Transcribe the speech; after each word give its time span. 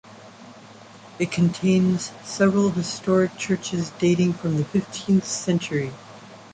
It 1.19 1.31
contains 1.31 2.11
several 2.23 2.71
historic 2.71 3.37
churches 3.37 3.91
dating 3.99 4.33
from 4.33 4.57
the 4.57 4.65
fifteenth 4.65 5.25
century. 5.25 5.91